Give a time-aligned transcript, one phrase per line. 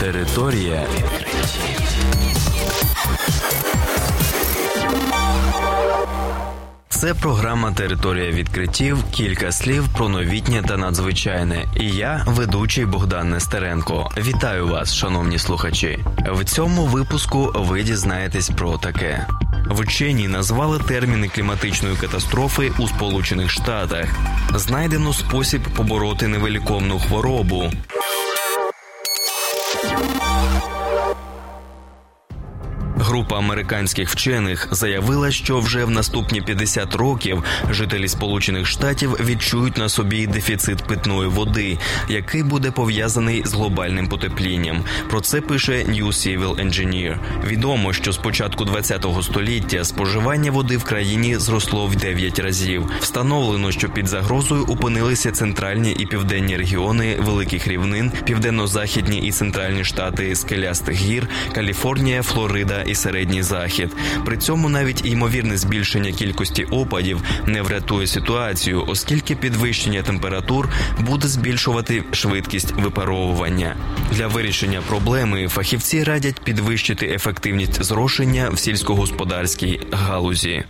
[0.00, 0.86] Територія
[6.88, 9.04] Це програма Територія відкриттів.
[9.10, 11.64] Кілька слів про новітнє та надзвичайне.
[11.76, 14.10] І я, ведучий Богдан Нестеренко.
[14.16, 15.98] Вітаю вас, шановні слухачі.
[16.32, 19.26] В цьому випуску ви дізнаєтесь про таке.
[19.70, 24.06] Вчені назвали терміни кліматичної катастрофи у Сполучених Штатах.
[24.54, 27.70] Знайдено спосіб побороти невеликовну хворобу.
[29.82, 30.19] Thank you.
[33.10, 39.88] Група американських вчених заявила, що вже в наступні 50 років жителі Сполучених Штатів відчують на
[39.88, 41.78] собі дефіцит питної води,
[42.08, 44.84] який буде пов'язаний з глобальним потеплінням.
[45.08, 47.18] Про це пише New Civil Engineer.
[47.46, 52.90] Відомо, що з початку 20-го століття споживання води в країні зросло в 9 разів.
[53.00, 60.36] Встановлено, що під загрозою опинилися центральні і південні регіони великих рівнин, південно-західні і центральні штати
[60.36, 63.90] скелястих гір, Каліфорнія, Флорида і середній захід.
[64.24, 70.68] При цьому навіть ймовірне збільшення кількості опадів не врятує ситуацію, оскільки підвищення температур
[71.00, 73.76] буде збільшувати швидкість випаровування.
[74.12, 80.64] Для вирішення проблеми фахівці радять підвищити ефективність зрошення в сільськогосподарській галузі.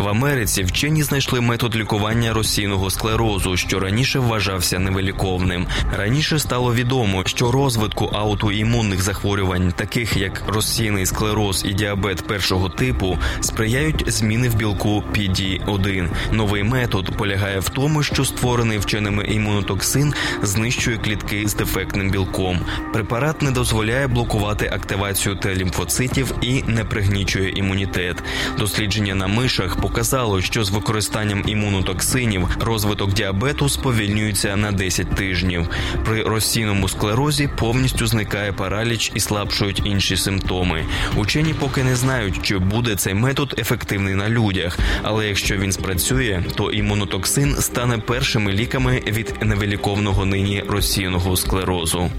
[0.00, 5.66] В Америці вчені знайшли метод лікування розсійного склерозу, що раніше вважався невиліковним.
[5.96, 13.18] Раніше стало відомо, що розвитку аутоімунних захворювань, таких як розсійний склероз і діабет першого типу,
[13.40, 16.08] сприяють зміни в білку PD-1.
[16.32, 22.60] Новий метод полягає в тому, що створений вченими імунотоксин знищує клітки з дефектним білком.
[22.92, 28.22] Препарат не дозволяє блокувати активацію Т-лімфоцитів і не пригнічує імунітет.
[28.58, 35.68] Дослідження на мишах показало, що з використанням імунотоксинів розвиток діабету сповільнюється на 10 тижнів.
[36.04, 40.84] При розсійному склерозі повністю зникає параліч і слабшують інші симптоми.
[41.16, 46.42] Учені поки не знають, чи буде цей метод ефективний на людях, але якщо він спрацює,
[46.54, 52.10] то імунотоксин стане першими ліками від невиліковного нині розсійного склерозу.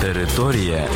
[0.00, 0.88] Територія